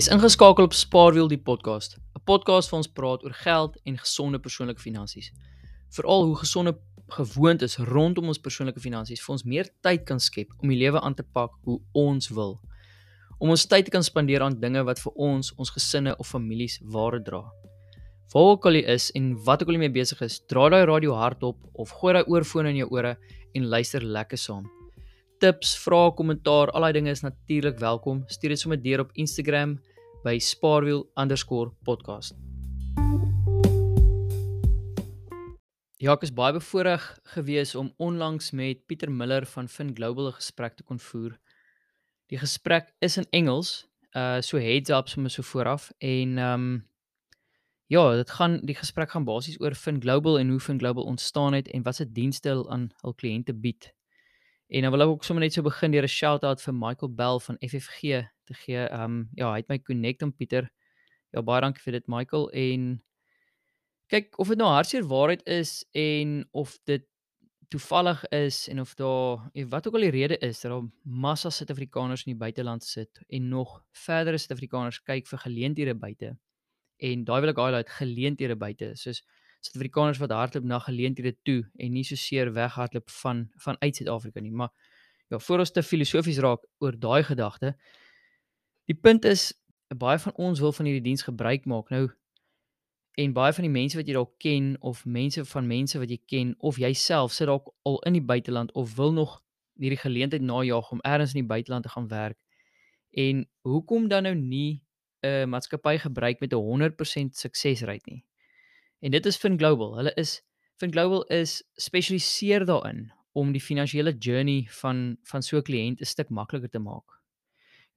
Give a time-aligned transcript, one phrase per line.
[0.00, 4.38] Jy's ingeskakel op Spaarwiel die podcast, 'n podcast waar ons praat oor geld en gesonde
[4.38, 5.30] persoonlike finansies.
[5.90, 10.68] Veral hoe gesonde gewoontes rondom ons persoonlike finansies vir ons meer tyd kan skep om
[10.68, 12.60] die lewe aan te pak hoe ons wil.
[13.38, 16.80] Om ons tyd te kan spandeer aan dinge wat vir ons, ons gesinne of families
[16.82, 17.44] waarde dra.
[18.32, 20.86] Waar ook al jy is en wat ook al jy mee besig is, draai daai
[20.86, 23.18] radio hardop of gooi daai oorfone in jou ore
[23.54, 24.64] en luister lekker saam
[25.40, 28.24] tips, vrae, kommentaar, al daai dinge is natuurlik welkom.
[28.28, 29.78] Stuur dit sommer deur op Instagram
[30.24, 32.36] by spaarwiel_podcast.
[36.00, 40.38] Ja, ek is baie bevoorreg gewees om onlangs met Pieter Miller van Fin Global 'n
[40.40, 41.38] gesprek te kon voer.
[42.28, 46.88] Die gesprek is in Engels, uh so heads up sommer so vooraf en ehm um,
[47.86, 51.52] ja, dit gaan die gesprek gaan basies oor Fin Global en hoe Fin Global ontstaan
[51.52, 53.94] het en wat se dienste hulle aan hul kliënte bied.
[54.70, 57.38] En dan wil ek ook sommer net so begin deur 'n shout-out vir Michael Bell
[57.42, 58.86] van FFG te gee.
[58.94, 60.70] Um ja, hy het my connect met Pieter.
[61.34, 63.02] Ja, baie dankie vir dit Michael en
[64.10, 67.04] kyk of dit nou hartseer waarheid is en of dit
[67.70, 71.50] toevallig is en of daar en wat ook al die rede is dat daar massa
[71.50, 76.36] Suid-Afrikaners in die buiteland sit en nog verdere Suid-Afrikaners kyk vir geleenthede buite.
[76.98, 78.92] En daai wil ek highlight geleenthede buite.
[78.94, 79.22] Soos
[79.60, 84.40] Suid-Afrikaners wat hardloop na geleenthede toe en nie so seer weghardloop van van uit Suid-Afrika
[84.40, 84.52] nie.
[84.52, 84.70] Maar
[85.28, 87.74] ja, voor ons te filosofies raak oor daai gedagte.
[88.84, 89.52] Die punt is
[89.96, 91.90] baie van ons wil van hierdie diens gebruik maak.
[91.90, 92.08] Nou
[93.20, 96.18] en baie van die mense wat jy dalk ken of mense van mense wat jy
[96.30, 99.40] ken of jouself sit dalk al in die buiteland of wil nog
[99.80, 102.38] hierdie geleentheid najag om elders in die buiteland te gaan werk.
[103.10, 104.82] En hoekom dan nou nie
[105.22, 108.24] 'n maatskappy gebruik met 'n 100% suksesrate nie?
[109.00, 109.94] En dit is Fin Global.
[109.96, 110.42] Hulle is
[110.76, 116.04] Fin Global is spesialiseer daarin om die finansiële journey van van so 'n kliënt 'n
[116.04, 117.08] stuk makliker te maak.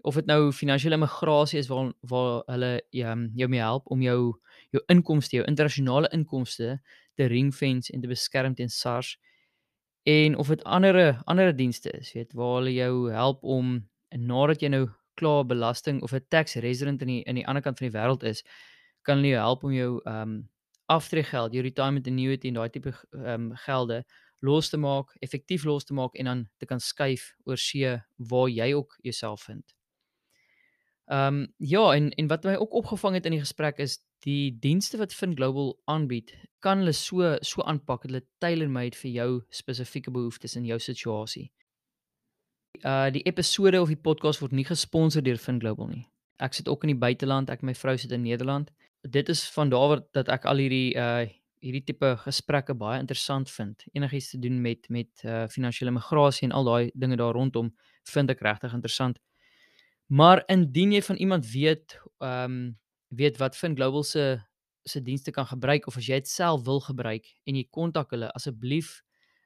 [0.01, 4.39] Of dit nou finansiële immigrasie is waar waar hulle ja, jou mee help om jou
[4.69, 6.81] jou inkomste, jou internasionale inkomste
[7.15, 9.17] te ringfence en te beskerm teen SARS
[10.03, 14.67] en of dit ander ander dienste is, weet, waar hulle jou help om nadat jy
[14.67, 17.97] nou klaar belasting of 'n tax resident in die in die ander kant van die
[17.99, 18.43] wêreld is,
[19.01, 20.52] kan hulle jou help om jou ehm um,
[20.85, 24.03] aftreegeld, jou retirement annuity en daai tipe ehm um, gelde
[24.43, 28.49] los te maak, effektief los te maak en dan te kan skuif oor see waar
[28.51, 29.75] jy ook jouself vind.
[31.11, 34.57] Ehm um, ja, en en wat my ook opgevang het in die gesprek is die
[34.59, 39.41] dienste wat Fin Global aanbied, kan hulle so so aanpak dat hulle tailor-made vir jou
[39.49, 41.51] spesifieke behoeftes in jou situasie.
[42.83, 46.07] Uh die episode of die podcast word nie gesponsor deur Fin Global nie.
[46.39, 48.71] Ek sit ook in die buiteland, ek en my vrou sit in Nederland
[49.03, 51.23] dit is van daar dat ek al hierdie uh
[51.63, 53.85] hierdie tipe gesprekke baie interessant vind.
[53.95, 57.69] Enigiets te doen met met uh finansiële migrasie en al daai dinge daar rondom
[58.11, 59.19] vind ek regtig interessant.
[60.07, 62.77] Maar indien jy van iemand weet, ehm um,
[63.13, 64.41] weet wat Fin Global se
[64.83, 68.31] se dienste kan gebruik of as jy dit self wil gebruik en jy kontak hulle
[68.35, 69.03] asseblief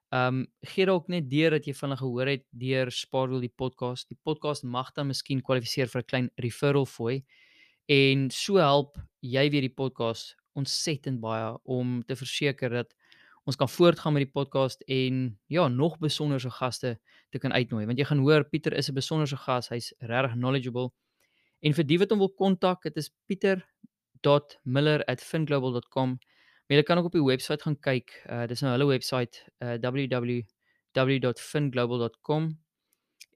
[0.10, 3.54] ehm um, gee dalk net deur dat jy van hulle gehoor het deur Spaarwiel die
[3.54, 4.08] podcast.
[4.08, 7.26] Die podcast mag dan miskien kwalifiseer vir 'n klein referral fooi.
[7.88, 12.92] En so help jy weer die podcast ontsettend baie om te verseker dat
[13.48, 17.00] ons kan voortgaan met die podcast en ja, nog besonderse gaste
[17.32, 17.86] te kan uitnooi.
[17.88, 19.70] Want jy gaan hoor Pieter is 'n besonderse gas.
[19.70, 20.92] Hy's regtig knowledgeable.
[21.64, 26.20] En vir die wat hom wil kontak, dit is pieter.miller@finglobal.com.
[26.68, 28.24] Maar jy kan ook op die webwerf gaan kyk.
[28.30, 29.78] Uh dis nou hulle webwerf uh
[30.94, 32.67] www.finglobal.com.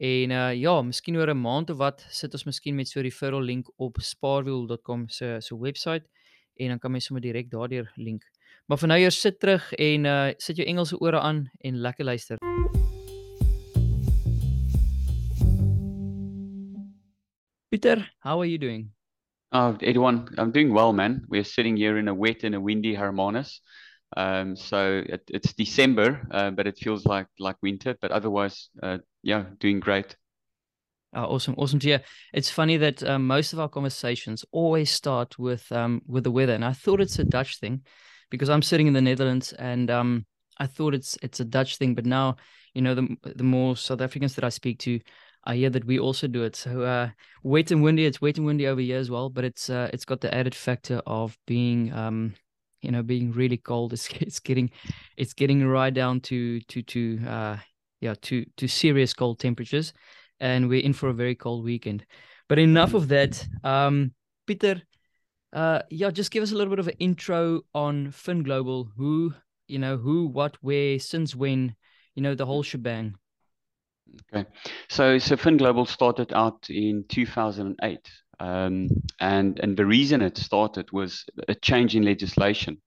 [0.02, 3.04] En uh ja, miskien oor 'n maand of wat sit ons miskien met so 'n
[3.04, 6.04] referral link op spaarwiel.com se se webwerf
[6.56, 8.24] en dan kan mens sommer direk daardeur link.
[8.66, 12.06] Maar vir nou eers sit terug en uh sit jou Engelse ore aan en lekker
[12.06, 12.38] luister.
[17.70, 18.92] Peter, how are you doing?
[19.52, 21.26] Oh, everyone, I'm doing well, man.
[21.30, 23.62] We're sitting here in a wet and a windy Hermanus.
[24.18, 27.96] Um, so it, it's December, uh, but it feels like like winter.
[28.02, 30.16] But otherwise, uh, yeah, doing great.
[31.14, 32.02] Oh, awesome, awesome to hear.
[32.34, 36.54] It's funny that um, most of our conversations always start with um, with the weather,
[36.54, 37.82] and I thought it's a Dutch thing
[38.30, 40.26] because I'm sitting in the Netherlands, and um,
[40.58, 41.96] I thought it's it's a Dutch thing.
[41.96, 42.38] But now,
[42.74, 45.00] you know, the the more South Africans that I speak to,
[45.44, 46.56] I hear that we also do it.
[46.56, 47.10] So uh,
[47.44, 48.06] wet and windy.
[48.06, 50.56] It's wet and windy over here as well, but it's uh, it's got the added
[50.56, 52.36] factor of being um,
[52.82, 54.70] you know being really cold it's it's getting
[55.18, 57.58] it's getting right down to to to uh
[58.00, 59.94] yeah to to serious cold temperatures
[60.40, 62.06] and we're in for a very cold weekend.
[62.50, 63.48] But enough of that.
[63.64, 64.14] Um
[64.48, 64.82] peter
[65.54, 68.92] uh yeah just give us a little bit of an intro on fin global.
[68.98, 69.34] Who
[69.68, 71.76] you know who what where since when
[72.16, 73.16] you know the whole shebang.
[74.34, 74.50] Okay.
[74.90, 78.10] So so fin global started out in 2008
[78.42, 78.90] Um,
[79.20, 82.82] and, and the reason it started was a change in legislation.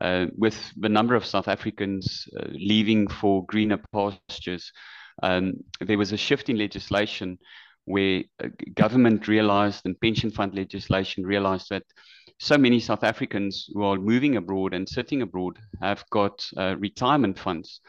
[0.00, 4.72] Uh, with the number of South Africans uh, leaving for greener pastures,
[5.22, 7.36] um, there was a shift in legislation
[7.84, 11.82] where uh, government realized and pension fund legislation realized that
[12.38, 17.38] so many South Africans who are moving abroad and sitting abroad have got uh, retirement
[17.38, 17.80] funds,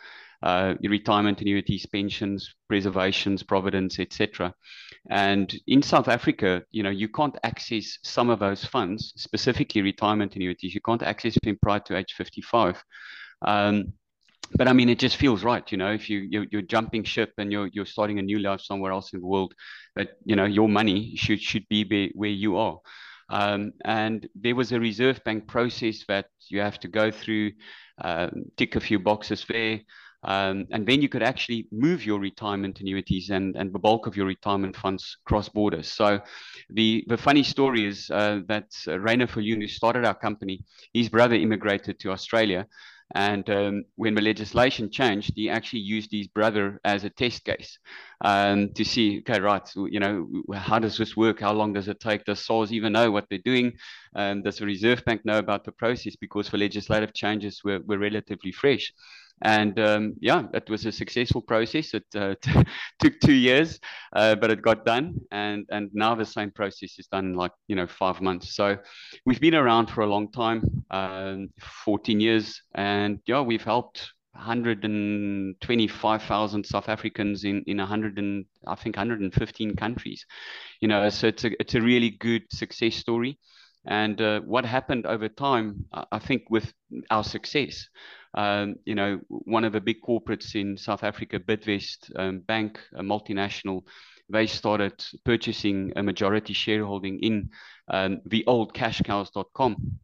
[0.44, 4.54] uh, retirement annuities, pensions, preservations, provident, etc.
[5.10, 10.36] And in South Africa, you know, you can't access some of those funds, specifically retirement
[10.36, 10.76] annuities.
[10.76, 12.84] You can't access them prior to age 55.
[13.42, 13.94] Um,
[14.56, 15.94] but I mean, it just feels right, you know.
[15.94, 19.14] If you you're, you're, jumping ship and you're you're starting a new life somewhere else
[19.14, 19.54] in the world,
[19.96, 22.80] that you know your money should should be where you are.
[23.30, 27.54] Um, and there was a Reserve Bank process that you have to go through,
[28.00, 29.80] um, tick a few boxes there,
[30.24, 34.16] um, and then you could actually move your retirement annuities and, and the bulk of
[34.16, 35.88] your retirement funds cross borders.
[35.88, 36.20] So
[36.70, 41.36] the, the funny story is uh, that uh, Rainer who started our company, his brother
[41.36, 42.68] immigrated to Australia
[43.16, 47.78] and um, when the legislation changed, he actually used his brother as a test case
[48.22, 51.40] um, to see, okay, right, you know, how does this work?
[51.40, 52.26] How long does it take?
[52.26, 53.74] Does SARS even know what they're doing?
[54.16, 56.16] Um, does the Reserve Bank know about the process?
[56.16, 58.92] Because the legislative changes were, were relatively fresh.
[59.44, 61.94] And um, yeah, it was a successful process.
[61.94, 62.36] It uh,
[63.00, 63.80] took two years,
[64.16, 65.16] uh, but it got done.
[65.32, 68.56] And and now the same process is done in like you know five months.
[68.56, 68.78] So
[69.26, 71.50] we've been around for a long time, um,
[71.86, 78.96] 14 years, and yeah, we've helped 125,000 South Africans in in 100 and I think
[78.96, 80.26] 115 countries.
[80.80, 83.38] You know, so it's a it's a really good success story.
[83.86, 86.72] And uh, what happened over time, I think, with
[87.10, 87.90] our success
[88.34, 93.04] um, you know, one of the big corporates in South Africa, Bidvest um, Bank, a
[93.04, 93.84] multinational,
[94.30, 97.50] they started purchasing a majority shareholding in
[97.90, 100.00] um, the old cashcows.com.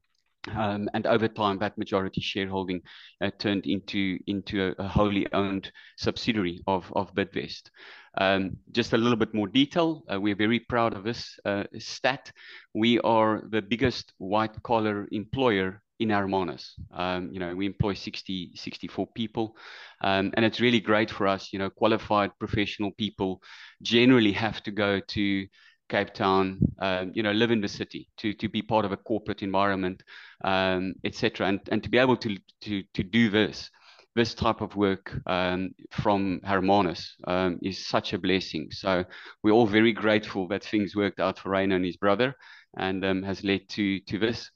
[0.55, 2.81] Um, and over time, that majority shareholding
[3.21, 7.69] uh, turned into into a, a, wholly owned subsidiary of of Bidvest.
[8.17, 10.03] Um, just a little bit more detail.
[10.11, 12.31] Uh, we're very proud of this uh, stat.
[12.73, 16.73] We are the biggest white collar employer in Hermanus.
[16.93, 19.55] Um, you know, we employ 60, 64 people,
[20.01, 21.51] um, and it's really great for us.
[21.51, 23.41] You know, qualified professional people
[23.81, 25.47] generally have to go to
[25.89, 28.97] Cape Town, um, you know, live in the city to to be part of a
[28.97, 30.03] corporate environment,
[30.43, 31.47] um, etc.
[31.47, 33.69] And and to be able to to to do this
[34.15, 38.69] this type of work um, from Hermanus um, is such a blessing.
[38.71, 39.05] So
[39.43, 42.35] we're all very grateful that things worked out for Rainer and his brother,
[42.77, 44.49] and um, has led to to this.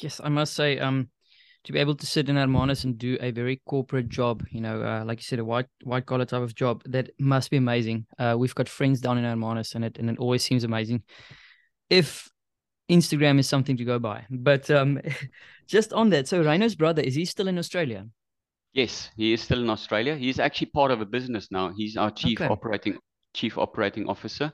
[0.00, 1.08] Yes, I must say, um,
[1.64, 4.82] to be able to sit in Hermanus and do a very corporate job, you know,
[4.82, 8.06] uh, like you said, a white white collar type of job, that must be amazing.
[8.18, 11.02] Uh, we've got friends down in Hermanus, and it and it always seems amazing.
[11.88, 12.28] If
[12.90, 15.00] Instagram is something to go by, but um,
[15.68, 18.06] just on that, so Rainer's brother is he still in Australia?
[18.72, 20.16] Yes, he is still in Australia.
[20.16, 21.72] He's actually part of a business now.
[21.76, 22.50] He's our chief okay.
[22.50, 22.98] operating
[23.34, 24.52] chief operating officer.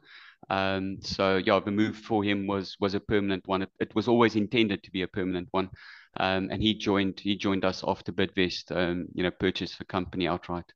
[0.51, 3.63] Um, so yeah, the move for him was was a permanent one.
[3.63, 5.69] It, it was always intended to be a permanent one,
[6.19, 10.27] um, and he joined he joined us after Bidvest, um, you know, purchased the company
[10.27, 10.73] outright.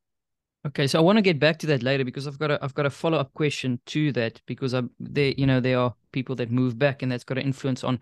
[0.65, 2.75] Okay, so I want to get back to that later because I've got a I've
[2.75, 5.35] got a follow up question to that because I'm there.
[5.37, 7.99] You know, there are people that move back, and that's got an influence on,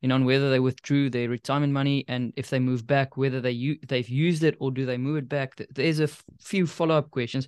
[0.00, 3.40] you know, on whether they withdrew their retirement money and if they move back, whether
[3.40, 5.60] they they've used it or do they move it back.
[5.70, 6.08] There's a
[6.40, 7.46] few follow up questions,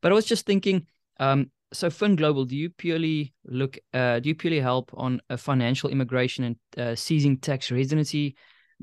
[0.00, 0.86] but I was just thinking,
[1.18, 5.36] um, so Fin Global, do you purely look, uh, do you purely help on a
[5.36, 8.36] financial immigration and uh, ceasing tax residency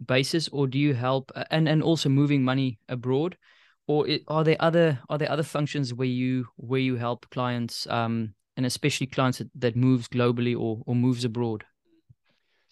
[0.05, 3.37] basis, or do you help uh, and and also moving money abroad,
[3.87, 7.87] or it, are there other are there other functions where you where you help clients,
[7.87, 11.63] um, and especially clients that, that moves globally or or moves abroad?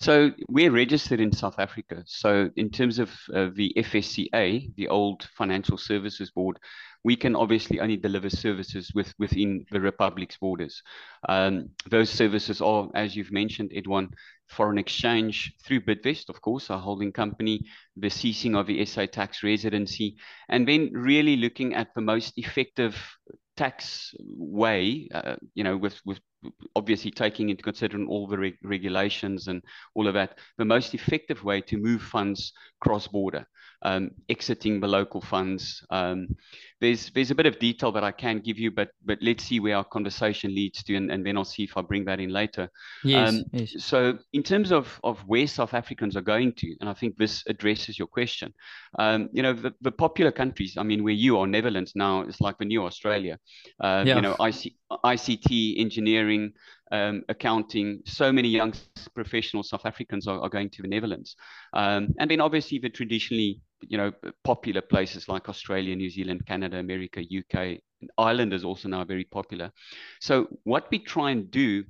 [0.02, 2.04] So we're registered in South Africa.
[2.06, 6.58] So in terms of uh, the FSCA, the old Financial Services Board,
[7.04, 10.82] we can obviously only deliver services with, within the Republic's borders.
[11.28, 14.10] Um, those services are, as you've mentioned, Edwin,
[14.48, 17.66] foreign exchange through Bidvest, of course, our holding company,
[17.96, 20.18] the ceasing of the SA tax residency,
[20.50, 22.96] and then really looking at the most effective
[23.56, 26.20] tax way, uh, you know, with, with
[26.76, 29.62] obviously taking into consideration all the reg regulations and
[29.96, 33.46] all of that, the most effective way to move funds cross border
[33.82, 35.86] um, exiting the local funds.
[35.90, 36.36] Um,
[36.82, 39.60] there's there's a bit of detail that I can give you, but but let's see
[39.60, 42.30] where our conversation leads to, and, and then I'll see if I bring that in
[42.30, 42.70] later.
[43.04, 43.84] Yes, um, yes.
[43.84, 47.44] So in terms of of where South Africans are going to, and I think this
[47.48, 48.54] addresses your question.
[48.98, 50.78] Um, you know, the, the popular countries.
[50.78, 53.40] I mean, where you are, Netherlands now is like the new Australia.
[53.80, 54.16] Uh, yeah.
[54.16, 56.54] You know, IC, ICT engineering.
[56.92, 58.02] Um, accounting.
[58.06, 58.74] So many young
[59.14, 61.36] professional South Africans are, are going to the Netherlands.
[61.74, 64.12] Um, and then obviously the traditionally, you know,
[64.44, 67.80] popular places like Australia, New Zealand, Canada, America, UK,
[68.18, 69.72] Ireland is also now very popular.
[70.22, 71.84] So what we try and do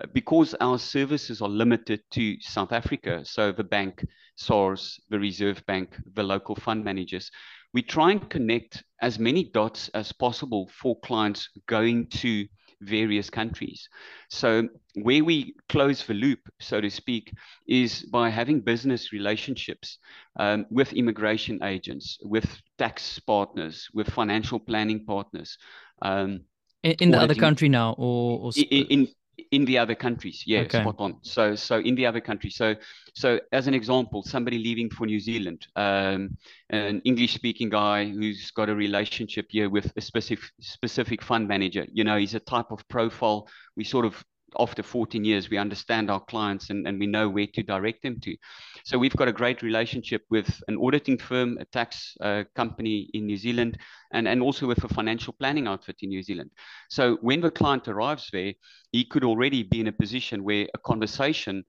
[0.00, 4.04] uh, because our services are limited to South Africa, so the bank,
[4.36, 7.30] SARS, the Reserve Bank, the local fund managers,
[7.72, 12.46] we try and connect as many dots as possible for clients going to
[12.84, 13.88] various countries.
[14.30, 17.32] So where we close the loop, so to speak,
[17.66, 19.98] is by having business relationships
[20.38, 22.46] um, with immigration agents, with
[22.78, 25.58] tax partners, with financial planning partners.
[26.02, 26.40] Um,
[26.82, 28.52] in, in the other country now, or, or...
[28.56, 29.08] In, in,
[29.50, 30.44] in the other countries.
[30.46, 30.80] Yeah okay.
[30.80, 31.16] spot on.
[31.22, 32.56] So so in the other countries.
[32.56, 32.74] So
[33.14, 36.36] so as an example somebody leaving for new zealand um,
[36.70, 41.86] an english speaking guy who's got a relationship here with a specific specific fund manager
[41.92, 44.22] you know he's a type of profile we sort of
[44.58, 48.20] after 14 years, we understand our clients and, and we know where to direct them
[48.20, 48.36] to.
[48.84, 53.26] So we've got a great relationship with an auditing firm, a tax uh, company in
[53.26, 53.78] New Zealand,
[54.12, 56.50] and, and also with a financial planning outfit in New Zealand.
[56.88, 58.54] So when the client arrives there,
[58.92, 61.64] he could already be in a position where a conversation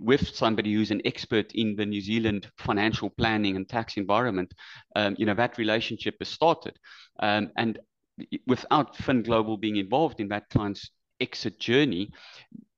[0.00, 4.54] with somebody who's an expert in the New Zealand financial planning and tax environment,
[4.96, 6.78] um, you know, that relationship is started.
[7.20, 7.78] Um, and
[8.46, 12.10] without Fin Global being involved in that client's exit journey,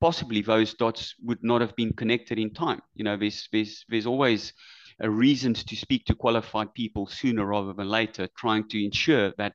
[0.00, 2.80] possibly those dots would not have been connected in time.
[2.94, 4.52] You know, there's there's there's always
[5.00, 9.54] a reason to speak to qualified people sooner rather than later, trying to ensure that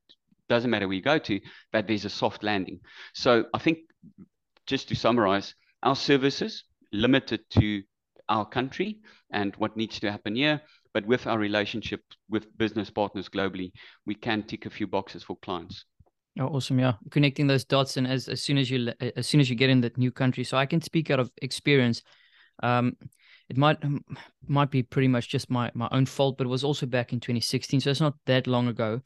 [0.49, 1.39] doesn't matter where you go to,
[1.73, 2.79] that there's a soft landing.
[3.13, 3.79] So I think
[4.65, 5.53] just to summarize,
[5.83, 7.83] our services limited to
[8.29, 8.99] our country
[9.31, 10.61] and what needs to happen here,
[10.93, 13.71] but with our relationship with business partners globally,
[14.05, 15.85] we can tick a few boxes for clients.
[16.39, 16.79] Oh, awesome!
[16.79, 19.69] Yeah, connecting those dots, and as as soon as you as soon as you get
[19.69, 22.03] in that new country, so I can speak out of experience.
[22.61, 22.95] Um,
[23.49, 23.77] it might
[24.47, 27.19] might be pretty much just my my own fault, but it was also back in
[27.19, 29.01] 2016, so it's not that long ago.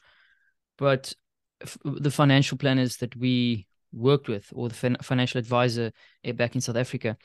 [0.77, 1.13] But
[1.61, 5.91] f- the financial planners that we worked with, or the fin- financial advisor
[6.23, 7.17] eh, back in South Africa,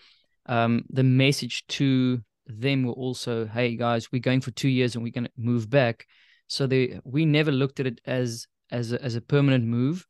[0.46, 5.02] um, the message to them were also, "Hey guys, we're going for two years and
[5.02, 6.06] we're going to move back."
[6.48, 10.06] So they we never looked at it as as a, as a permanent move,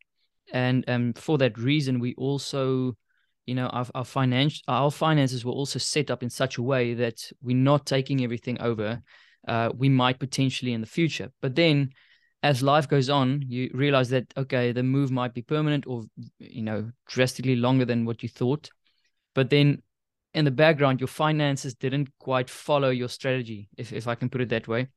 [0.52, 2.96] and um, for that reason, we also,
[3.46, 6.94] you know, our our finance our finances were also set up in such a way
[6.94, 9.02] that we're not taking everything over.
[9.46, 11.90] Uh, we might potentially in the future, but then
[12.42, 16.04] as life goes on, you realize that okay, the move might be permanent or
[16.38, 18.70] you know drastically longer than what you thought.
[19.34, 19.82] But then
[20.34, 24.40] in the background, your finances didn't quite follow your strategy, if if I can put
[24.40, 24.88] it that way.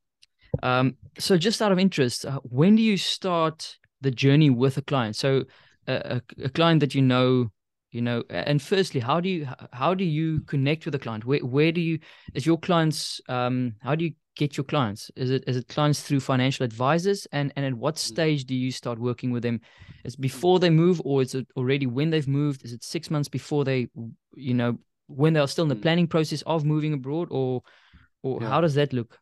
[0.63, 4.81] Um, so just out of interest, uh, when do you start the journey with a
[4.81, 5.15] client?
[5.15, 5.45] So
[5.87, 7.51] a, a, client that you know,
[7.91, 11.25] you know, and firstly, how do you how do you connect with a client?
[11.25, 11.99] Where where do you
[12.33, 13.19] is your clients?
[13.27, 15.09] Um, how do you get your clients?
[15.15, 17.27] Is it is it clients through financial advisors?
[17.31, 17.99] And and at what mm.
[17.99, 19.61] stage do you start working with them?
[20.03, 22.63] Is before they move, or is it already when they've moved?
[22.63, 23.87] Is it six months before they,
[24.35, 24.77] you know,
[25.07, 25.81] when they're still in the mm.
[25.81, 27.63] planning process of moving abroad, or
[28.21, 28.49] or yeah.
[28.49, 29.19] how does that look?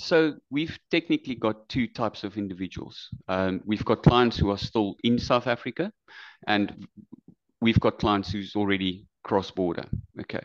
[0.00, 3.10] So we've technically got two types of individuals.
[3.28, 5.92] Um, we've got clients who are still in South Africa,
[6.46, 6.86] and
[7.60, 9.84] we've got clients who's already cross border.
[10.18, 10.40] Okay.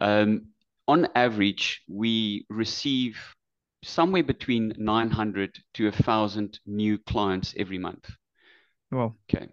[0.00, 0.46] Um,
[0.88, 3.18] on average, we receive
[3.82, 8.08] somewhere between 900 to 1,000 new clients every month.
[8.90, 9.16] Wow.
[9.28, 9.48] Okay.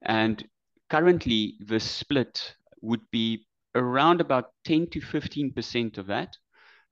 [0.00, 0.42] And
[0.88, 6.38] currently, the split would be around about 10 to 15% of that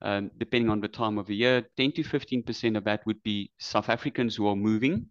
[0.03, 3.51] um, depending on the time of the year, 10 to 15% of that would be
[3.57, 5.07] South Africans who are moving,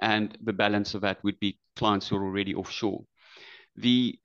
[0.00, 3.04] and the balance of that would be clients who are already offshore.
[3.76, 4.18] The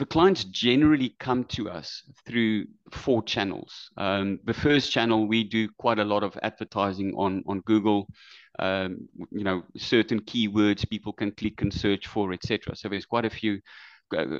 [0.00, 3.90] the clients generally come to us through four channels.
[3.98, 8.08] Um, the first channel, we do quite a lot of advertising on, on Google.
[8.58, 12.74] Um, you know, certain keywords people can click and search for, etc.
[12.76, 13.60] So there's quite a few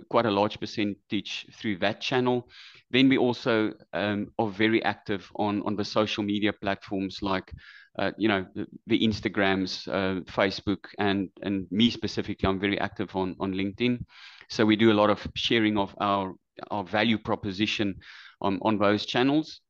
[0.08, 2.48] quite a large percentage through that channel.
[2.90, 7.52] Then we also um, are very active on on the social media platforms like
[7.98, 13.14] uh, you know the, the Instagrams, uh, Facebook, and and me specifically, I'm very active
[13.16, 14.04] on on LinkedIn.
[14.48, 16.34] So we do a lot of sharing of our
[16.70, 18.00] our value proposition
[18.40, 19.60] on on those channels.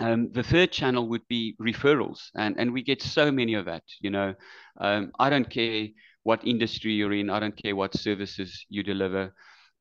[0.00, 3.84] Um, the third channel would be referrals, and and we get so many of that.
[4.00, 4.34] You know,
[4.80, 5.88] um, I don't care
[6.22, 7.30] what industry you're in.
[7.30, 9.34] I don't care what services you deliver.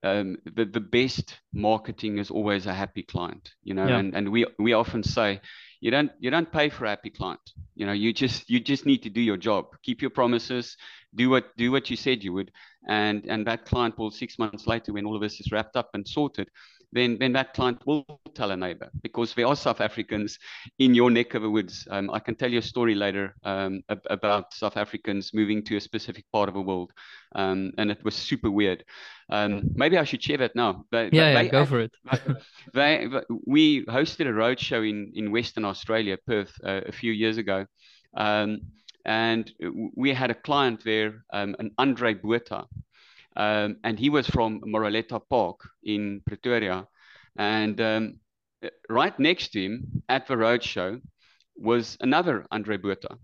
[0.04, 4.00] Um, the, the best marketing is always a happy client, you know, yeah.
[4.00, 5.40] and, and we, we often say,
[5.80, 7.40] you don't, you don't pay for a happy client.
[7.76, 10.76] You know, you just, you just need to do your job, keep your promises,
[11.14, 12.52] do what do what you said you would,
[12.88, 15.90] and and that client will six months later, when all of this is wrapped up
[15.94, 16.48] and sorted,
[16.92, 18.06] then then that client will
[18.36, 20.38] tell a neighbor because there are South Africans
[20.80, 21.88] in your neck of the woods.
[21.90, 25.82] Um, I can tell you a story later um, about South Africans moving to a
[25.82, 26.92] specific part of the world,
[27.36, 28.84] um, and it was super weird.
[29.30, 30.86] Um, maybe I should share that now.
[30.92, 31.94] But, yeah, but yeah go for it.
[32.74, 33.08] they,
[33.46, 37.66] we hosted a roadshow in in Western Australia, Perth, uh, a few years ago.
[38.16, 38.62] Um,
[39.06, 39.52] and
[39.96, 42.66] we had a client there, um, an Andre Botha,
[43.36, 46.88] um, and he was from Moreleta Park in Pretoria.
[47.38, 48.20] And um,
[48.90, 51.02] right next to him at the roadshow
[51.56, 53.18] was another Andre Botha,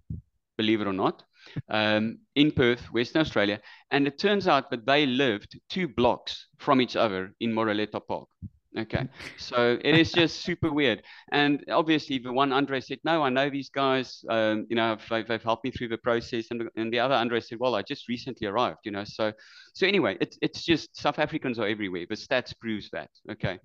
[0.58, 1.24] believe it or not,
[1.70, 3.60] um, in Perth, Western Australia.
[3.92, 8.28] And it turns out that they lived two blocks from each other in Moreleta Park.
[8.78, 9.08] Okay,
[9.38, 11.02] so it is just super weird.
[11.32, 14.24] And obviously, the one Andre said, "No, I know these guys.
[14.30, 17.40] Um, you know, they've, they've, helped me through the process." And, and the other Andre
[17.40, 18.80] said, "Well, I just recently arrived.
[18.84, 19.34] You know, so
[19.74, 22.06] so anyway, it's it's just South Africans are everywhere.
[22.08, 23.10] The stats proves that.
[23.32, 23.58] Okay,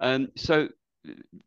[0.00, 0.68] um, so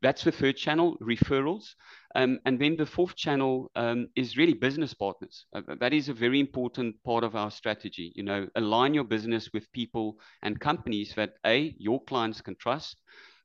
[0.01, 1.75] that's the third channel, referrals.
[2.15, 5.45] Um, and then the fourth channel um, is really business partners.
[5.53, 8.11] Uh, that is a very important part of our strategy.
[8.15, 12.97] You know, align your business with people and companies that A, your clients can trust,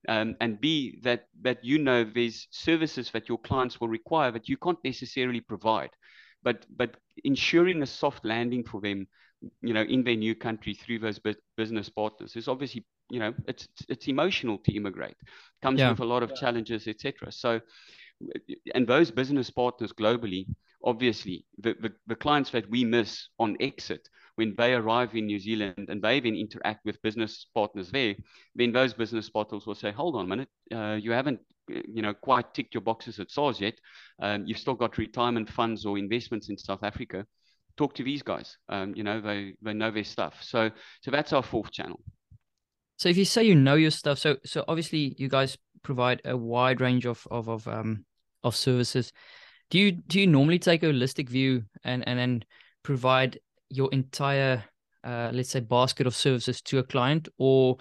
[0.08, 4.48] um, and B, that, that you know there's services that your clients will require that
[4.48, 5.90] you can't necessarily provide.
[6.42, 9.08] But, but ensuring a soft landing for them
[9.62, 11.20] you know, in their new country through those
[11.56, 15.16] business partners is obviously, you know, it's it's emotional to immigrate.
[15.62, 15.90] Comes yeah.
[15.90, 17.30] with a lot of challenges, etc.
[17.30, 17.60] So,
[18.74, 20.46] and those business partners globally,
[20.84, 25.38] obviously, the, the, the clients that we miss on exit when they arrive in New
[25.38, 28.14] Zealand and they then interact with business partners there,
[28.54, 32.14] then those business partners will say, "Hold on a minute, uh, you haven't." You know,
[32.14, 33.74] quite ticked your boxes at SARS yet.
[34.22, 37.26] Um, you've still got retirement funds or investments in South Africa
[37.76, 38.56] talk to these guys.
[38.68, 40.34] Um, you know, they they know their stuff.
[40.42, 40.70] So
[41.02, 42.00] so that's our fourth channel.
[42.98, 46.36] So if you say you know your stuff, so so obviously you guys provide a
[46.36, 48.04] wide range of of of um
[48.42, 49.12] of services.
[49.70, 52.44] Do you do you normally take a holistic view and and then
[52.82, 53.38] provide
[53.70, 54.64] your entire
[55.04, 57.76] uh, let's say basket of services to a client, or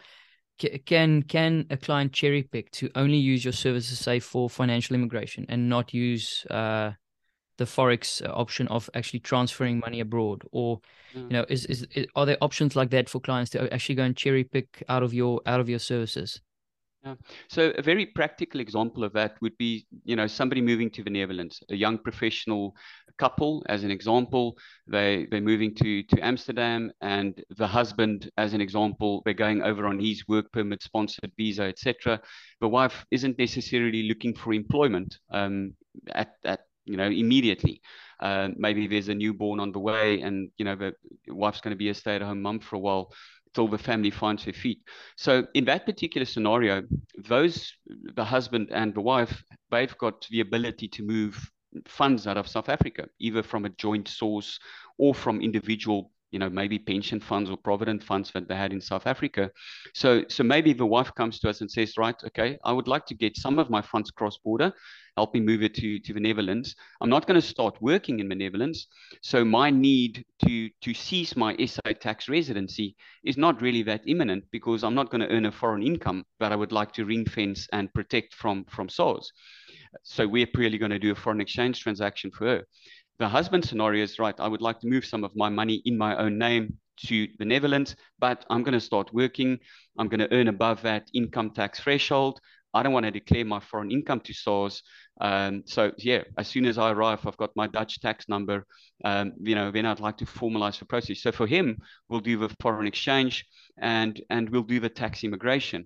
[0.85, 5.45] can can a client cherry pick to only use your services, say for financial immigration,
[5.49, 6.91] and not use uh,
[7.57, 10.79] the forex option of actually transferring money abroad or
[11.15, 11.23] mm.
[11.23, 14.03] you know is, is, is are there options like that for clients to actually go
[14.03, 16.41] and cherry pick out of your out of your services
[17.05, 17.15] yeah.
[17.49, 21.09] So a very practical example of that would be, you know, somebody moving to the
[21.09, 22.75] Netherlands, a young professional
[23.17, 28.61] couple, as an example, they they're moving to to Amsterdam, and the husband, as an
[28.61, 32.19] example, they're going over on his work permit, sponsored visa, etc.
[32.59, 35.75] The wife isn't necessarily looking for employment um,
[36.11, 37.81] at at you know, immediately.
[38.19, 40.93] Uh, maybe there's a newborn on the way, and you know, the
[41.27, 43.11] wife's going to be a stay-at-home mum for a while
[43.55, 44.81] till the family finds their feet.
[45.15, 46.83] So in that particular scenario,
[47.17, 51.49] those the husband and the wife, they've got the ability to move
[51.87, 54.59] funds out of South Africa, either from a joint source
[54.97, 58.81] or from individual you know, maybe pension funds or provident funds that they had in
[58.81, 59.49] South Africa.
[59.93, 63.05] So, so maybe the wife comes to us and says, right, okay, I would like
[63.07, 64.73] to get some of my funds cross border,
[65.15, 66.75] help me move it to, to the Netherlands.
[66.99, 68.87] I'm not going to start working in the Netherlands.
[69.21, 74.43] So my need to, to cease my SA tax residency is not really that imminent
[74.51, 77.25] because I'm not going to earn a foreign income that I would like to ring
[77.25, 79.31] fence and protect from, from SARS.
[80.03, 82.63] So we're purely going to do a foreign exchange transaction for her
[83.17, 84.35] the husband scenario is right.
[84.39, 87.45] I would like to move some of my money in my own name to the
[87.45, 89.59] Netherlands, but I'm going to start working.
[89.97, 92.39] I'm going to earn above that income tax threshold.
[92.73, 94.83] I don't want to declare my foreign income to SARS.
[95.21, 98.65] Um, so yeah, as soon as I arrive, I've got my Dutch tax number.
[99.05, 101.21] Um, you know, then I'd like to formalize the process.
[101.21, 101.77] So for him,
[102.09, 103.45] we'll do the foreign exchange
[103.77, 105.85] and and we'll do the tax immigration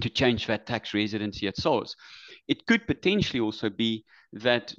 [0.00, 1.94] to change that tax residency at SARS.
[2.48, 4.74] It could potentially also be that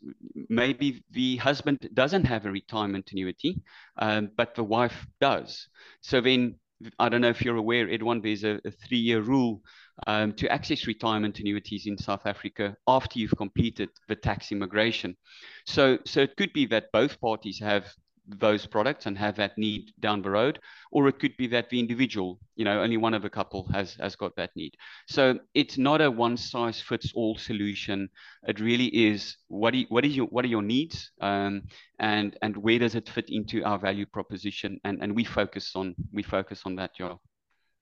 [0.50, 3.62] maybe the husband doesn't have a retirement annuity,
[3.98, 5.68] um, but the wife does.
[6.02, 6.56] So then,
[7.00, 9.62] I don't know if you're aware, Edwin, there's a, a three year rule
[10.06, 15.18] um, to access retirement annuities in South Africa after you've completed the tax immigration.
[15.66, 17.88] So, so it could be that both parties have
[18.28, 20.60] those products and have that need down the road
[20.92, 23.96] or it could be that the individual you know only one of a couple has
[23.96, 24.76] has got that need.
[25.08, 28.10] So it's not a one size fits all solution.
[28.48, 31.12] It really is what do you, what is your what are your needs?
[31.22, 31.64] Um,
[32.00, 34.80] and and where does it fit into our value proposition?
[34.84, 37.16] And and we focus on we focus on that yeah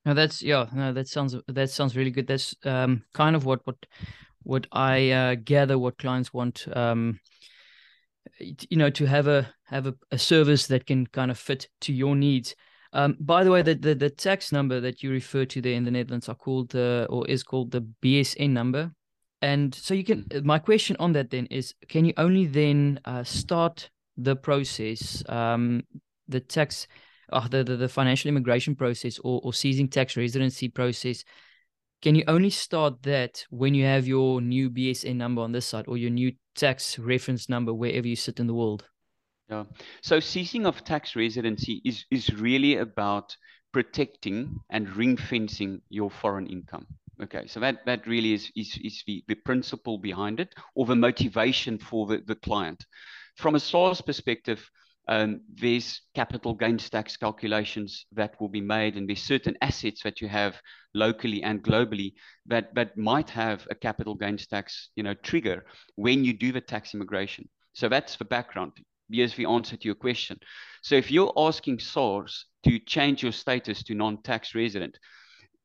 [0.06, 2.28] no that's yeah no that sounds that sounds really good.
[2.28, 3.78] That's um kind of what what
[4.46, 7.20] what i uh, gather what clients want um
[8.40, 11.94] you know to have a have a, a service that can kind of fit to
[11.94, 12.56] your needs.
[12.94, 15.84] Um, by the way, the, the, the tax number that you refer to there in
[15.84, 18.92] the Netherlands are called the or is called the BSN number.
[19.42, 20.24] And so you can.
[20.24, 20.44] Mm.
[20.46, 25.84] My question on that then is: Can you only then uh, start the process, um,
[26.28, 26.88] the tax,
[27.34, 31.24] uh, the, the the financial immigration process, or or ceasing tax residency process?
[32.02, 35.86] Can you only start that when you have your new BSN number on this side
[35.88, 38.86] or your new tax reference number wherever you sit in the world?
[39.50, 39.66] Yeah.
[40.02, 43.36] So ceasing of tax residency is is really about
[43.72, 46.88] protecting and ring fencing your foreign income.
[47.22, 50.96] Okay, so that, that really is, is, is the, the principle behind it or the
[50.96, 52.86] motivation for the, the client.
[53.38, 54.70] From a SARS perspective,
[55.08, 60.20] um, there's capital gains tax calculations that will be made, and there's certain assets that
[60.22, 60.56] you have
[60.94, 62.14] locally and globally
[62.48, 66.62] that, that might have a capital gains tax you know, trigger when you do the
[66.62, 67.48] tax immigration.
[67.74, 68.72] So that's the background.
[69.10, 70.40] The answer to your question.
[70.82, 74.98] So if you're asking SARS to change your status to non-tax resident,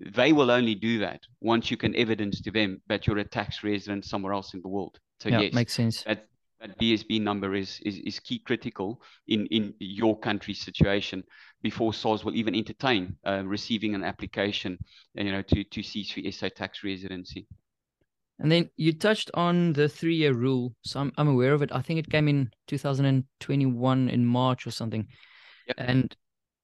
[0.01, 3.63] they will only do that once you can evidence to them that you're a tax
[3.63, 4.99] resident somewhere else in the world.
[5.21, 6.03] So yeah, yes, makes sense.
[6.05, 6.27] That,
[6.61, 11.23] that BSN number is, is is key critical in in your country's situation
[11.63, 14.79] before SARS will even entertain uh, receiving an application,
[15.15, 17.47] you know, to to cease the SA tax residency.
[18.41, 21.71] And then you touched on the three-year rule, so I'm I'm aware of it.
[21.73, 25.07] I think it came in 2021 in March or something.
[25.67, 25.77] Yep.
[25.79, 26.17] And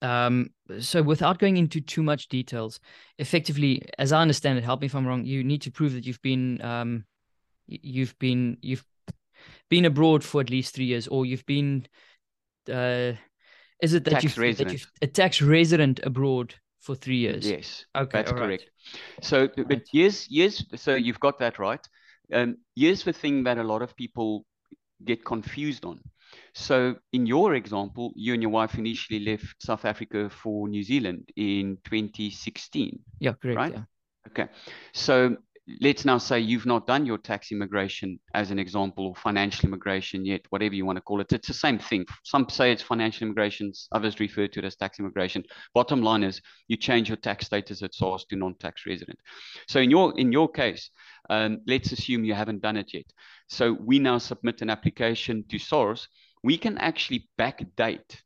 [0.03, 2.81] um, so without going into too much details,
[3.19, 6.07] effectively, as I understand it, help me if I'm wrong, you need to prove that
[6.07, 7.05] you've been um,
[7.67, 8.85] you've been you've
[9.69, 11.87] been abroad for at least three years, or you've been
[12.73, 13.13] uh,
[13.83, 14.69] is it that tax you've, resident.
[14.69, 17.55] that you've a tax resident abroad for three years?
[17.55, 17.87] Yes.
[17.97, 18.55] Okay, that's all right.
[18.55, 18.71] correct.
[19.23, 19.83] So, but Right.
[19.93, 20.65] yes, yes.
[20.77, 21.81] So you've got that right.
[22.33, 24.47] Um, here's the thing that a lot of people
[25.05, 26.01] get confused on.
[26.55, 31.31] So, in your example, you and your wife initially left South Africa for New Zealand
[31.37, 33.01] in 2016.
[33.19, 33.69] Yeah, correct.
[33.69, 33.75] Right?
[33.75, 33.85] Yeah.
[34.29, 34.49] Okay.
[34.93, 35.37] So
[35.81, 40.25] let's now say you've not done your tax immigration as an example or financial immigration
[40.25, 41.33] yet, whatever you want to call it.
[41.33, 42.07] It's the same thing.
[42.25, 45.45] Some say it's financial immigration, others refer to it as tax immigration.
[45.75, 49.19] Bottom line is you change your tax status at SARS to non-tax resident.
[49.67, 50.91] So in your in your case,
[51.31, 53.07] um, let's assume you haven't done it yet.
[53.49, 56.09] So we now submit an application to SARS.
[56.43, 58.23] We can actually backdate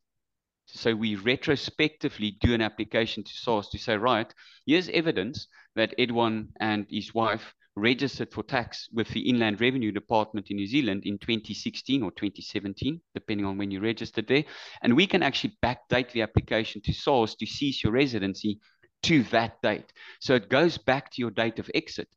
[0.73, 4.33] so we retrospectively do an application to SARS to say, right,
[4.65, 10.47] here's evidence that Edwin and his wife registered for tax with the Inland Revenue Department
[10.49, 14.43] in New Zealand in 2016 or 2017, depending on when you registered there.
[14.81, 18.59] And we can actually backdate the application to SARS to cease your residency
[19.03, 19.91] to that date.
[20.19, 22.09] So it goes back to your date of exit.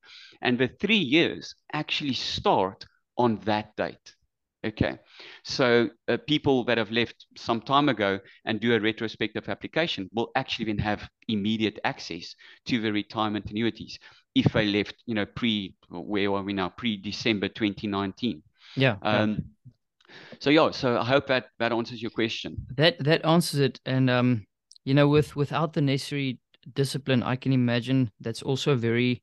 [0.42, 2.84] And the three years actually start
[3.16, 4.14] on that date.
[4.64, 4.98] Okay,
[5.42, 10.30] so uh, people that have left some time ago and do a retrospective application will
[10.36, 13.98] actually then have immediate access to the retirement annuities
[14.34, 18.42] if they left, you know, pre, where are we now, pre-December 2019.
[18.76, 18.96] Yeah.
[19.02, 19.22] yeah.
[19.22, 19.44] Um,
[20.40, 22.56] so yeah, so I hope that that answers your question.
[22.76, 23.80] That that answers it.
[23.84, 24.46] And um,
[24.84, 26.38] you know, with without the necessary
[26.72, 29.22] discipline, I can imagine that's also a very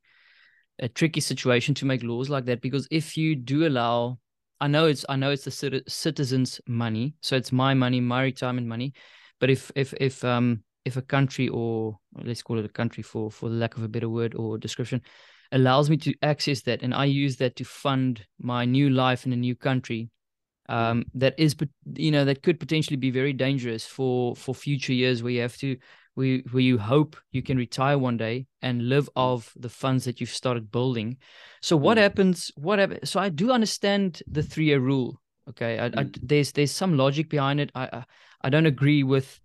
[0.78, 4.18] a tricky situation to make laws like that because if you do allow
[4.62, 8.68] I know it's I know it's the citizens' money, so it's my money, my retirement
[8.68, 8.92] money.
[9.40, 13.28] But if if if um if a country or let's call it a country for
[13.28, 15.02] for the lack of a better word or description
[15.50, 19.32] allows me to access that and I use that to fund my new life in
[19.32, 20.10] a new country,
[20.68, 21.56] um, that is
[21.96, 25.56] you know that could potentially be very dangerous for for future years where you have
[25.56, 25.76] to
[26.14, 30.20] where, where you hope you can retire one day and live off the funds that
[30.20, 31.16] you've started building.
[31.60, 32.02] So what Mm.
[32.02, 32.52] happens?
[32.56, 33.10] What happens?
[33.10, 35.20] So I do understand the three year rule.
[35.48, 36.18] Okay, I, I, Mm.
[36.22, 37.70] there's there's some logic behind it.
[37.74, 38.04] I, I
[38.42, 39.40] I don't agree with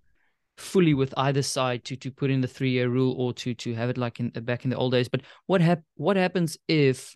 [0.58, 3.73] fully with either side to to put in the three year rule or to to
[3.75, 5.08] have it like in back in the old days.
[5.10, 7.15] But what hap- what happens if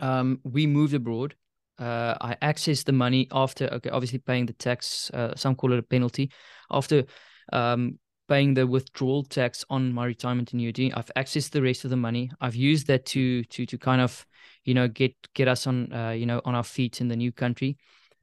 [0.00, 1.34] um we moved abroad?
[1.78, 5.10] Uh, I access the money after okay, obviously paying the tax.
[5.14, 6.30] Uh, some call it a penalty.
[6.70, 7.04] After
[7.52, 7.98] um
[8.30, 10.92] paying the withdrawal tax on my retirement annuity.
[10.94, 12.30] I've accessed the rest of the money.
[12.40, 14.24] I've used that to to to kind of,
[14.64, 17.32] you know, get get us on uh, you know on our feet in the new
[17.32, 17.76] country.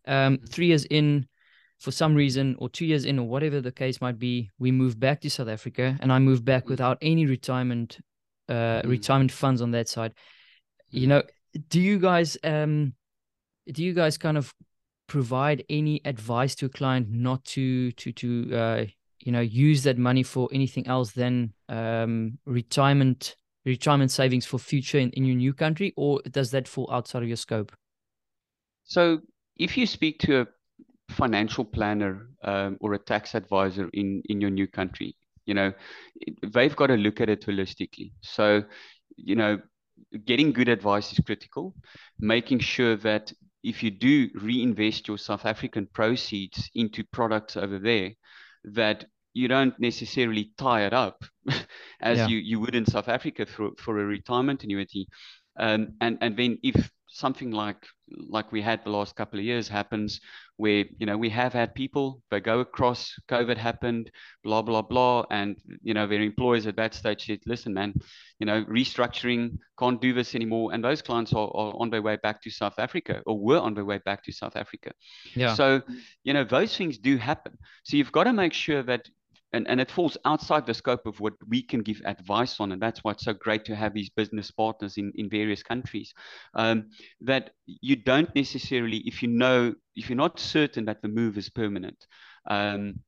[0.08, 1.28] Um, three years in,
[1.80, 4.98] for some reason, or two years in, or whatever the case might be, we move
[4.98, 6.70] back to South Africa, and I move back Mm.
[6.70, 8.00] without any retirement
[8.50, 8.89] uh, Mm.
[8.89, 10.13] retirement funds on that side.
[10.89, 11.24] You know,
[11.70, 12.93] do you guys um,
[13.70, 14.54] do you guys kind of
[15.08, 18.86] provide any advice to a client not to to to uh,
[19.28, 23.36] you know use that money for anything else than um, retirement
[23.66, 27.28] retirement savings for future in, in your new country or does that fall outside of
[27.28, 27.72] your scope
[28.86, 29.20] So
[29.58, 30.48] if you speak to a
[31.10, 35.16] financial planner um, or a tax advisor in in your new country.
[35.46, 35.74] You know,
[36.46, 38.12] they've got to look at it holistically.
[38.22, 38.63] So,
[39.16, 39.60] you know,
[40.26, 41.74] getting good advice is critical.
[42.20, 43.32] Making sure that
[43.63, 48.12] if you do reinvest your South African proceeds into products over there,
[48.66, 51.24] that you don't necessarily tie it up
[52.02, 52.28] as yeah.
[52.28, 55.08] you, you would in South Africa for, for a retirement annuity.
[55.60, 57.84] Um, and, and then if something like
[58.30, 60.22] like we had the last couple of years happens
[60.58, 64.12] where you know we have had people they go across covid happened
[64.44, 67.94] blah blah blah and you know their employers at that stage said listen man
[68.40, 72.18] you know restructuring can't do this anymore and those clients are, are on their way
[72.22, 74.92] back to south africa or were on their way back to south africa
[75.34, 75.82] yeah so
[76.24, 79.10] you know those things do happen so you've got to make sure that
[79.54, 82.72] and, and it falls outside the scope of what we can give advice on.
[82.72, 86.14] And that's why it's so great to have these business partners in, in various countries.
[86.54, 86.90] Um,
[87.22, 91.50] that you don't necessarily, if you know, if you're not certain that the move is
[91.50, 92.06] permanent,
[92.50, 93.00] um,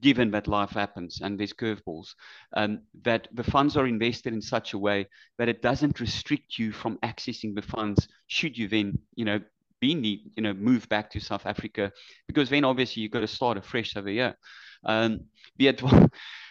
[0.00, 2.14] given that life happens and there's curveballs,
[2.54, 5.06] um, that the funds are invested in such a way
[5.38, 9.40] that it doesn't restrict you from accessing the funds should you then, you know,
[9.80, 11.92] be need, you know, move back to South Africa,
[12.26, 14.34] because then obviously you've got to start afresh over here.
[14.84, 15.20] Um,
[15.56, 15.82] be it,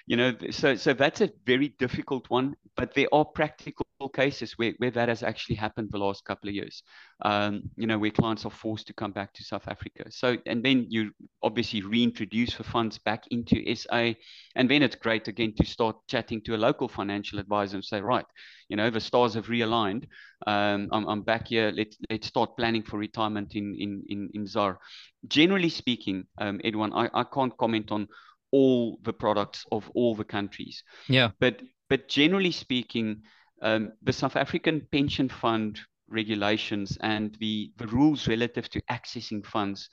[0.06, 2.56] you know, so so that's a very difficult one.
[2.76, 6.56] But there are practical cases where, where that has actually happened the last couple of
[6.56, 6.84] years.
[7.24, 10.06] Um, you know, where clients are forced to come back to South Africa.
[10.10, 14.14] So and then you obviously reintroduce the funds back into SA,
[14.56, 18.02] and then it's great again to start chatting to a local financial advisor and say,
[18.02, 18.26] right,
[18.70, 20.08] you know, the stars have realigned.
[20.48, 21.72] Um, I'm, I'm back here.
[21.74, 24.80] Let's let's start planning for retirement in in in, in ZAR.
[25.28, 28.08] Generally speaking, um, Edwin, I, I can't comment on
[28.54, 30.84] all the products of all the countries.
[31.10, 31.32] Yeah.
[31.40, 33.24] But but generally speaking,
[33.62, 39.90] um, the South African pension fund regulations and the, the rules relative to accessing funds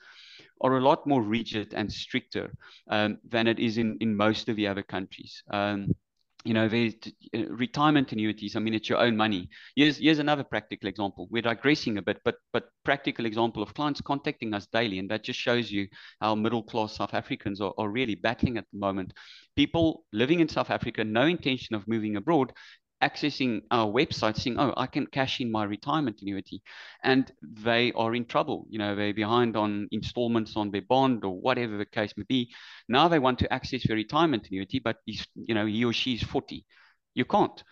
[0.61, 2.53] are a lot more rigid and stricter
[2.89, 5.43] um, than it is in, in most of the other countries.
[5.51, 5.95] Um,
[6.43, 6.95] you know, there's
[7.35, 8.55] uh, retirement annuities.
[8.55, 9.49] I mean, it's your own money.
[9.75, 11.27] Here's here's another practical example.
[11.29, 15.23] We're digressing a bit, but but practical example of clients contacting us daily, and that
[15.23, 15.87] just shows you
[16.19, 19.13] how middle class South Africans are, are really battling at the moment.
[19.55, 22.53] People living in South Africa, no intention of moving abroad,
[23.01, 26.61] accessing uh, our website saying, oh, I can cash in my retirement annuity.
[27.03, 28.67] And they are in trouble.
[28.69, 32.49] You know, they're behind on installments on their bond or whatever the case may be.
[32.87, 36.13] Now they want to access their retirement annuity, but he's, you know, he or she
[36.15, 36.65] is 40
[37.13, 37.63] you can't.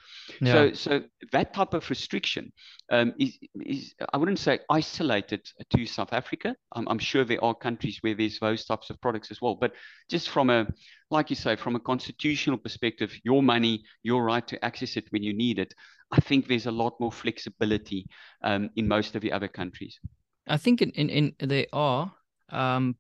[0.41, 0.54] Yeah.
[0.54, 2.52] So, so that type of restriction
[2.91, 6.56] um, is, is, I wouldn't say isolated to South Africa.
[6.73, 9.56] I'm, I'm, sure there are countries where there's those types of products as well.
[9.56, 9.73] But
[10.10, 10.67] just from a,
[11.10, 15.23] like you say, from a constitutional perspective, your money, your right to access it when
[15.23, 15.73] you need it,
[16.12, 18.08] I think there's a lot more flexibility
[18.43, 19.99] um, in most of the other countries.
[20.47, 22.12] I think in, in, in they are,
[22.49, 22.95] um,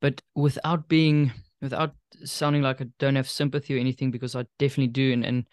[0.00, 1.32] but without being
[1.64, 5.12] without sounding like I don't have sympathy or anything, because I definitely do.
[5.12, 5.48] And, and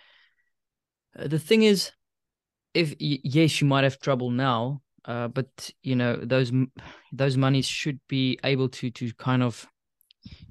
[1.17, 1.91] uh, the thing is,
[2.73, 6.51] if yes, you might have trouble now, uh, but you know those
[7.11, 9.67] those monies should be able to to kind of,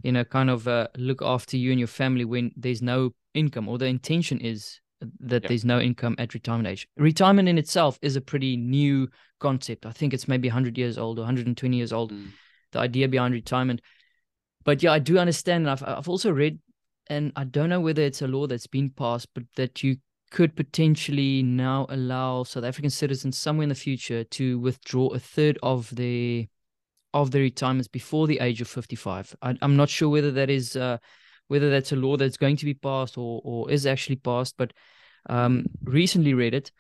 [0.03, 3.69] you know, kind of uh, look after you and your family when there's no income,
[3.69, 4.81] or the intention is
[5.21, 6.89] that there's no income at retirement age.
[6.97, 9.87] Retirement in itself is a pretty new concept.
[9.87, 12.13] I think it's maybe 100 years old or 120 years old.
[12.13, 12.29] Mm.
[12.73, 13.81] The idea behind retirement
[14.65, 15.69] but yeah, I do understand.
[15.69, 16.59] I've I've also read,
[17.09, 19.97] and I don't know whether it's a law that's been passed, but that you
[20.31, 25.59] could potentially now allow South African citizens somewhere in the future to withdraw a third
[25.63, 26.47] of their
[27.13, 29.35] of their retirements before the age of 55.
[29.43, 30.99] I, am not sure whether that is uh,
[31.49, 34.73] whether that's a law that's going to be passed or or is actually passed, but
[35.29, 36.71] um, recently read it.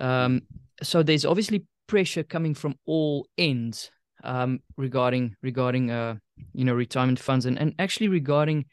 [0.00, 0.42] Um,
[0.82, 3.90] so there's obviously pressure coming from all ends
[4.24, 6.16] um, regarding regarding uh,
[6.52, 8.66] you know retirement funds and, and actually regarding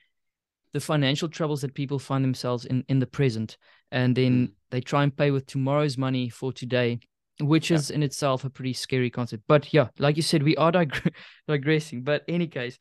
[0.74, 3.58] the financial troubles that people find themselves in in the present
[3.92, 4.52] and then mm.
[4.72, 7.00] they try and pay with tomorrow's money for today
[7.42, 7.78] which yeah.
[7.78, 11.14] is in itself a pretty scary concept but yeah like you said we are dig-
[11.48, 12.78] digressing but any case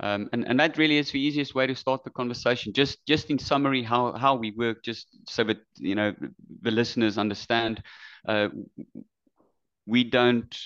[0.00, 2.72] Um, and, and that really is the easiest way to start the conversation.
[2.72, 6.12] Just just in summary, how, how we work, just so that you know
[6.62, 7.82] the listeners understand.
[8.26, 8.48] Uh,
[9.86, 10.56] we don't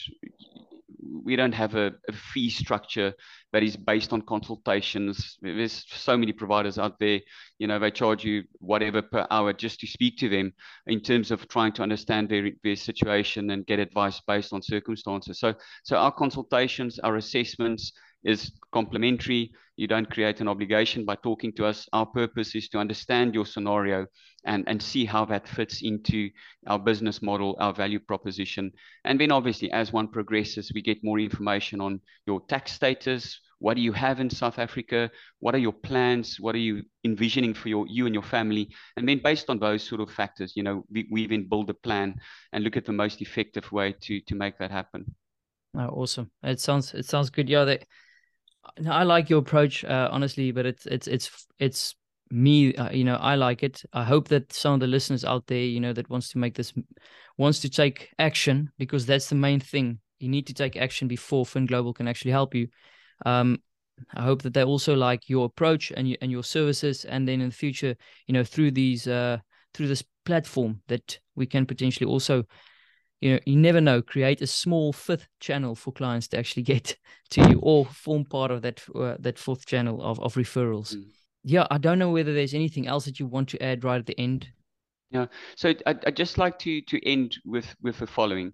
[1.00, 3.14] we don't have a, a, fee structure
[3.52, 5.38] that is based on consultations.
[5.40, 7.20] There's so many providers out there,
[7.58, 10.52] you know, they charge you whatever per hour just to speak to them
[10.86, 15.38] in terms of trying to understand their, their situation and get advice based on circumstances.
[15.38, 17.92] So, so our consultations, our assessments,
[18.24, 19.52] is complimentary.
[19.76, 21.88] You don't create an obligation by talking to us.
[21.92, 24.06] Our purpose is to understand your scenario
[24.44, 26.30] and, and see how that fits into
[26.66, 28.72] our business model, our value proposition.
[29.04, 33.38] And then obviously, as one progresses, we get more information on your tax status.
[33.60, 35.10] What do you have in South Africa?
[35.38, 36.38] What are your plans?
[36.40, 38.70] What are you envisioning for your you and your family?
[38.96, 41.74] And then based on those sort of factors, you know, we, we then build a
[41.74, 42.16] plan
[42.52, 45.14] and look at the most effective way to to make that happen.
[45.76, 46.30] Oh, awesome!
[46.42, 47.48] It sounds it sounds good.
[47.48, 47.76] Yeah,
[48.76, 51.94] they, I like your approach, uh, honestly, but it's it's it's it's
[52.30, 52.74] me.
[52.74, 53.82] Uh, you know, I like it.
[53.92, 56.54] I hope that some of the listeners out there, you know, that wants to make
[56.54, 56.72] this,
[57.36, 60.00] wants to take action because that's the main thing.
[60.18, 62.68] You need to take action before Fin Global can actually help you.
[63.24, 63.58] Um,
[64.14, 67.40] I hope that they also like your approach and your and your services, and then
[67.40, 69.38] in the future, you know, through these uh
[69.74, 72.44] through this platform that we can potentially also
[73.20, 74.02] you know you never know.
[74.02, 76.96] Create a small fifth channel for clients to actually get
[77.30, 80.94] to you or form part of that uh, that fourth channel of, of referrals.
[80.94, 81.04] Mm.
[81.44, 84.06] yeah i don't know whether there's anything else that you want to add right at
[84.06, 84.48] the end.
[85.10, 85.26] Yeah.
[85.56, 88.52] So I, i'd just like to to end with with the following.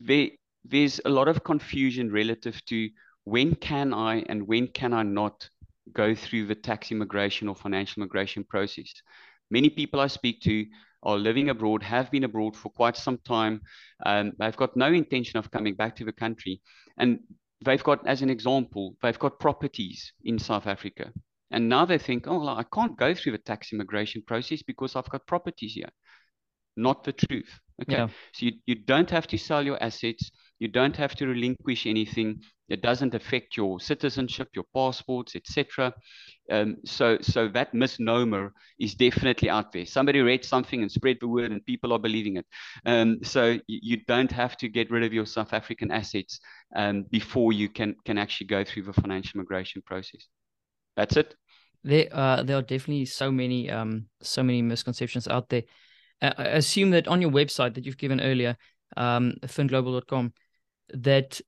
[0.00, 0.28] There
[0.64, 2.88] there's a lot of confusion relative to
[3.24, 5.48] when can i and when can i not
[5.92, 8.92] go through the tax immigration or financial immigration process.
[9.50, 10.66] Many people i speak to
[11.04, 13.60] are living abroad, have been abroad for quite some time.
[14.04, 16.60] Um, they've got no intention of coming back to the country.
[16.98, 17.20] And
[17.64, 21.12] they've got, as an example, they've got properties in South Africa.
[21.50, 24.96] And now they think, oh, well, I can't go through the tax immigration process because
[24.96, 25.90] I've got properties here.
[26.76, 27.60] Not the truth.
[27.82, 27.96] Okay.
[27.96, 28.08] Yeah.
[28.32, 30.30] So you, you don't have to sell your assets.
[30.64, 32.40] You don't have to relinquish anything.
[32.70, 35.92] It doesn't affect your citizenship, your passports, etc.
[36.50, 39.84] Um, so, so that misnomer is definitely out there.
[39.84, 42.46] Somebody read something and spread the word, and people are believing it.
[42.86, 46.40] Um, so you, don't have to get rid of your South African assets
[46.74, 50.28] um, before you can can actually go through the financial migration process.
[50.96, 51.34] That's it.
[51.82, 55.64] There, uh, there are definitely so many, um, so many misconceptions out there.
[56.22, 58.56] I assume that on your website that you've given earlier,
[58.96, 60.32] um, finglobal.com,
[60.92, 61.40] that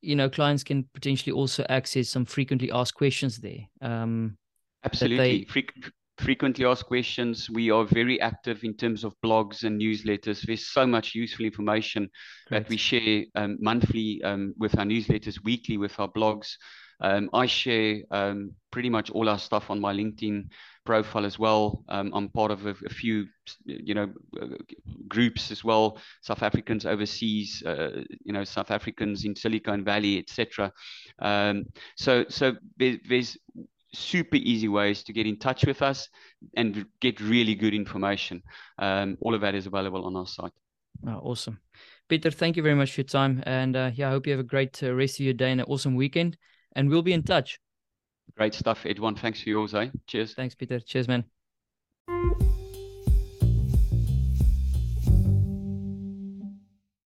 [0.00, 3.60] you know clients can potentially also access some frequently asked questions there.
[3.80, 4.36] Um,
[4.84, 5.72] Absolutely, they...
[6.18, 7.48] frequently asked questions.
[7.50, 10.42] We are very active in terms of blogs and newsletters.
[10.42, 12.10] There's so much useful information
[12.48, 12.60] Great.
[12.64, 16.56] that we share um, monthly um, with our newsletters, weekly with our blogs.
[17.00, 20.48] Um, I share um, pretty much all our stuff on my LinkedIn
[20.84, 21.84] profile as well.
[21.88, 23.26] Um, I'm part of a, a, few,
[23.64, 24.12] you know,
[25.08, 25.98] groups as well.
[26.22, 30.72] South Africans overseas, uh, you know, South Africans in Silicon Valley, etc.
[31.20, 33.36] Um, so, so there, there's
[33.92, 36.08] super easy ways to get in touch with us
[36.56, 38.42] and get really good information.
[38.78, 40.52] Um, all of that is available on our site.
[41.06, 41.60] Oh, awesome.
[42.08, 43.42] Peter, thank you very much for your time.
[43.46, 45.60] And uh, yeah, I hope you have a great uh, rest of your day and
[45.60, 46.36] an awesome weekend.
[46.74, 47.58] And we'll be in touch.
[48.36, 49.14] Great stuff, Edwin.
[49.14, 49.90] Thanks for yours, eh?
[50.06, 50.34] Cheers.
[50.34, 50.80] Thanks, Peter.
[50.80, 51.24] Cheers, man.